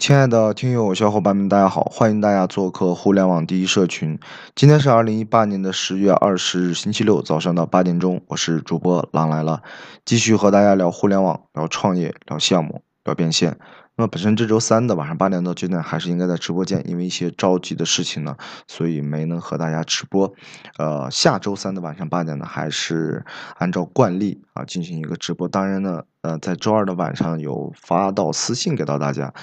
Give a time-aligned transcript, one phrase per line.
[0.00, 1.82] 亲爱的听友小伙伴们，大家好！
[1.92, 4.18] 欢迎大家做客互联网第一社群。
[4.54, 9.62] 今天是二零一八年的十月二十日，星期六早上的八点钟，我是主播狼来了，
[10.06, 13.58] 继续和大家聊互联网、聊创业、聊项目、聊变现。
[13.94, 18.34] 那么本身这周三的晚上八点到九点还是应该在直播间，因为一些着急的事情呢，
[18.66, 20.32] 所以没能和大家直播。
[20.78, 23.22] 呃，下周三的晚上八点呢，还是
[23.58, 25.46] 按照惯例啊进行一个直播。
[25.46, 29.34] 当然呢，呃，在周二的晚上有发到私信给到大家。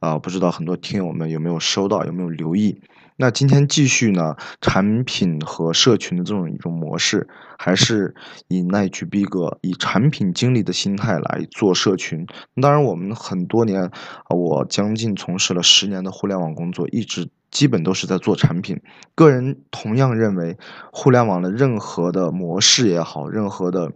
[0.00, 2.80] 啊，不知道很多听友们有没有收到，有没有留意？
[3.16, 7.26] 那今天继续呢，产品和社群的这种一种模式，
[7.58, 8.14] 还是
[8.46, 12.24] 以奈去逼格，以产品经理的心态来做社群。
[12.62, 13.90] 当然，我们很多年，啊，
[14.36, 18.80] 我将近从事了十年的互联网工作，一直基本都是在做产品。
[19.16, 20.56] 个人同样认为，
[20.92, 23.90] 互联网的任何的模式也好，任何的。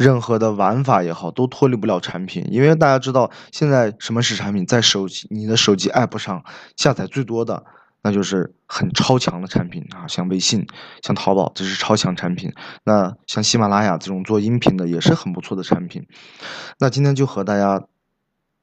[0.00, 6.42] 任何的玩法也好，都脱离不了产品，因为大家知道现在什么是产品，在手机你的手机 app 上
[6.74, 7.62] 下载最多的，
[8.02, 10.66] 那就是很超强的产品啊，像微信、
[11.02, 12.50] 像淘宝，这是超强产品。
[12.82, 16.06] 那像喜马拉雅这种做音频的，也是很不错的产品。
[16.78, 17.84] 那今天就和大家。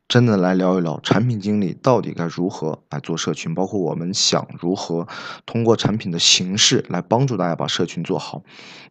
[0.08, 5.05] 真的来聊一聊产品经理到底该如何来做社群，包括我们想如何
[5.45, 8.41] 通过产品的形式来帮助大家把社群做好。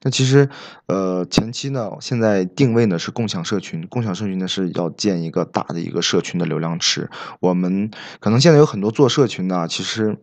[0.03, 0.50] 那其实，
[0.87, 7.09] 呃，前期呢，现在定位呢是共享社群，共享社群呢是要建一个大的一个社群的流量池。
[7.41, 10.19] 我们可能现在有很多做社群的，其实。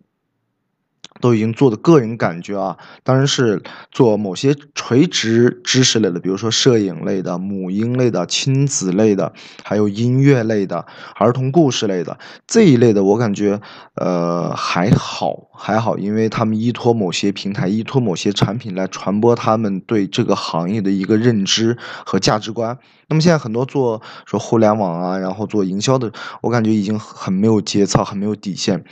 [1.22, 3.61] 都已经做的个人感觉啊，当然是
[3.92, 9.33] 做某些垂直知识类的，比如说摄影类的、母婴类的、亲子类的，
[9.64, 13.61] 还有音乐类的、儿童故事类的这一类的，我感觉
[13.95, 22.78] 呃还好还好，因为他们依托某些平台、依托某些产品来传播他们对这个行业的一个认知和价值观。
[23.08, 26.11] 那么现在很多做说互联网啊，然后做营销的，
[26.42, 28.83] 我感觉已经很没有节操，很没有底线。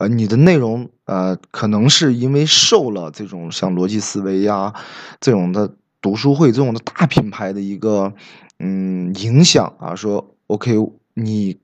[0.00, 4.74] 呃，你的内容呃，可能是因为受了这种像逻辑思维呀
[5.20, 5.72] 这种的
[6.02, 8.12] 读书会这种的大品牌的一个
[8.58, 10.74] 嗯影响啊，说 OK，
[11.14, 11.58] 你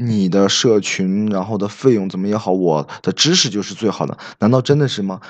[0.00, 5.20] 你的社群然后的费用怎么也好，我的知识就是最好的，难道真的是吗？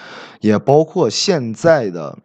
[0.40, 2.18] 也包括现在的。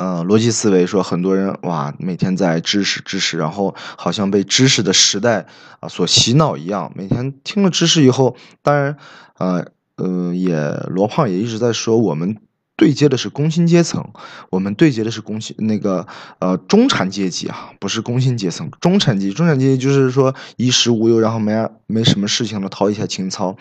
[0.00, 5.48] 嗯，逻辑思维说很多人哇，每天在知识知识，然后好像被知识的时代
[5.80, 6.92] 啊所洗脑一样。
[6.94, 8.96] 每天听了知识以后，当然，
[9.38, 10.54] 呃呃，也
[10.88, 12.36] 罗胖也一直在说，我们
[12.78, 14.08] 对接的是工薪阶层，
[14.50, 16.06] 我们对接的是工薪那个
[16.38, 23.56] 呃中产阶级啊，不是工薪阶层，中产阶级，中产阶级就是说衣食无忧，然后没没什么事情了，掏一下情操，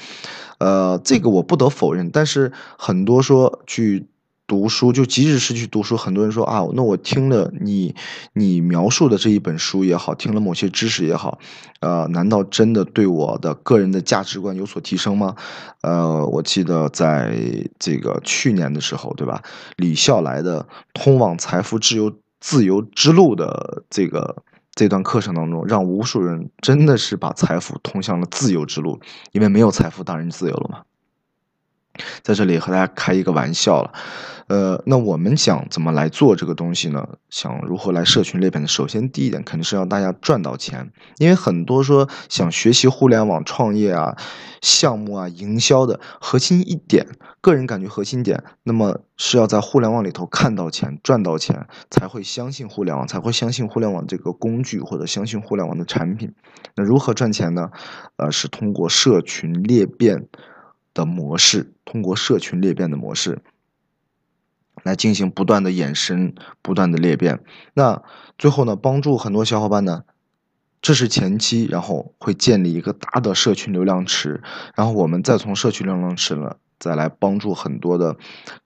[0.59, 4.05] 呃，这个我不得否认，但是很多说去。
[4.47, 7.93] 读书就即使是去读书，很多人说啊，那我听了你
[8.31, 11.37] 你描述的这一本书也好，听了某些知识也好，
[11.81, 15.35] 呃，难道真的对我的个人的价值观有所提升吗？
[15.81, 17.37] 呃，我记得在
[17.77, 19.43] 这个去年的时候，对吧？
[19.75, 20.63] 李笑来的
[20.93, 24.43] 《通往财富自由自由之路》的这个
[24.73, 29.01] 这段课程当中，让无数人真的是把财富通向了自由之路，
[29.33, 30.83] 因为没有财富，当然自由了嘛。
[32.21, 33.91] 在这里和大家开一个玩笑了，
[34.47, 37.07] 呃，那我们想怎么来做这个东西呢？
[37.29, 38.67] 想如何来社群裂变呢？
[38.67, 44.15] 首先第一点肯定是让大家赚到钱，因为很多说想学习互联网创业啊、
[44.61, 47.05] 项目啊、营销的核心一点，
[47.41, 56.33] 个人感觉核心点，那么是要在互联网里头看到钱、赚到钱，才会相信互联网，才会相信互联网这个工具或者相信互联网的产品。
[56.75, 57.69] 那如何赚钱呢？
[58.15, 60.27] 呃，是通过社群裂变。
[60.97, 63.43] 的模式，通过社群裂变的模式
[64.83, 67.39] 来进行不断的衍生、不断的裂变。
[67.75, 68.01] 那
[68.37, 70.03] 最后呢，帮助很多小伙伴呢，
[70.81, 74.41] 这是前期，然后会建立一个大的社群流量池，
[74.75, 78.15] 然后我们再从社群流量池呢，再来帮助很多的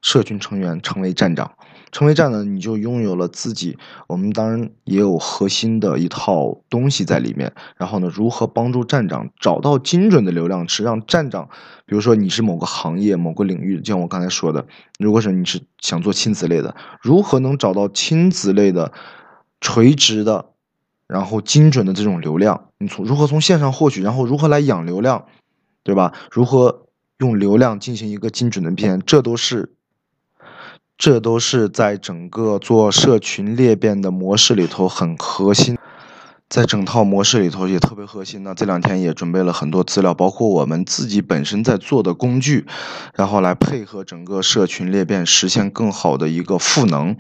[0.02, 1.52] 社群成员成为站长。
[1.92, 3.78] 成为站长，你就拥有了自己。
[4.08, 7.54] 我们当然也有核心的一套东西在里面。
[7.76, 11.50] 然后呢，如何帮助站长找到精准的流量池，让站长，
[11.86, 14.66] 比如说你是某个行业、某个领域，就像我刚才说的，
[15.00, 18.94] 如果是你是想做亲子类的，如何能找到亲子类的
[19.60, 20.46] 垂直的，
[21.08, 22.70] 然后精准的这种流量？
[22.78, 25.26] 你从如何从线上获取，然后如何来养流量，
[25.84, 26.14] 对吧？
[26.32, 26.88] 如何
[27.22, 29.02] 用流量进行一个精准的变？
[29.06, 29.72] 这都是。
[30.98, 35.76] 这都是在整个做社群裂变的模式里头很核心，
[36.48, 38.44] 在整套模式里头也特别核心。
[38.44, 42.68] 那这两天也准备了很多资料，包括我们自己本身在做的工具，
[43.16, 47.16] 然后来配合整个社群裂变，实现更好的一个赋能。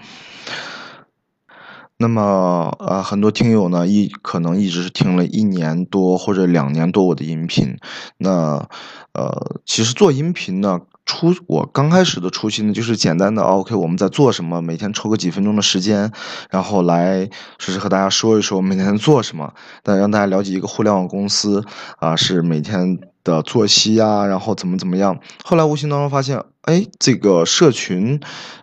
[2.01, 7.77] 那么，呃，很多听友呢，一可能一直是听了一年多或者两年多我的音频。
[8.17, 8.67] 那，
[9.13, 16.11] 呃，其实做音频呢，初我刚开始的初心呢，就是简单的，OK，我们在做什么，每天抽个几分钟的时间，
[16.49, 19.53] 然后来试试和大家说一说我们每天做什么，
[19.83, 21.63] 但让大家了解一个互联网公司
[21.99, 25.19] 啊，是每天的作息啊，然后怎么怎么样。
[25.43, 28.19] 后来无形当中发现，哎，这个社群，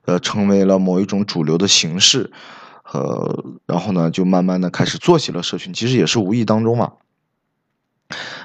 [0.07, 2.33] 呃，成为了某一种主流的形式。
[2.91, 6.95] 呃，然后呢，就慢慢的开始做起了社群，其实也是无意当中嘛。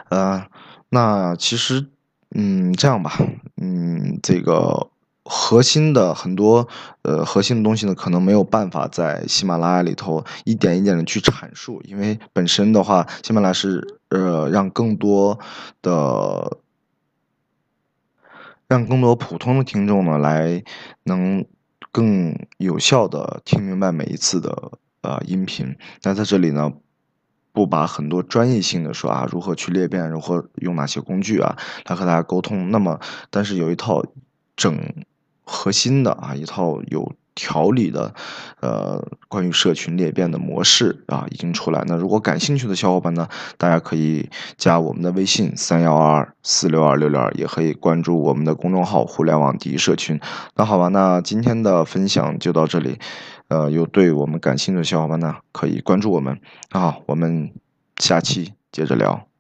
[0.09, 0.45] 呃，
[0.89, 1.87] 那其实，
[2.31, 3.17] 嗯，这样吧，
[3.55, 4.89] 嗯，这个
[5.23, 6.67] 核心的很多
[7.03, 15.39] 呃核心的东西呢，可能没有办法在喜马拉雅里头一点一点的去阐述，因为本身的话，喜马拉雅是呃让更多
[15.81, 16.57] 的
[18.67, 20.61] 让更多普通的听众呢来
[21.03, 21.45] 能。
[21.93, 25.77] 更有效的听明白每一次的呃音频。
[26.01, 26.73] 那在这里呢，
[27.53, 31.55] 不把很多专业性的说啊，如何去裂变，如何用哪些工具啊，
[31.85, 32.71] 来和大家沟通。
[32.71, 32.99] 那么，
[33.29, 34.03] 但是有一套
[34.57, 34.77] 整
[35.45, 37.13] 核心的啊，一套有。
[37.35, 38.13] 调理的，
[38.61, 41.83] 呃，关于社群裂变的模式啊，已经出来。
[41.87, 43.27] 那如果感兴趣的小伙伴呢，
[43.57, 50.19] 大家可以加我们的微信三幺二二四六二六六二，也可以关注我们的公众号“互联网第一社群”。
[50.55, 52.99] 那好吧，那今天的分享就到这里。
[53.49, 56.39] 呃，有对我们感兴趣的小伙伴呢，可以关注我们。
[56.71, 57.51] 那好，我们
[57.97, 59.32] 下期接着聊。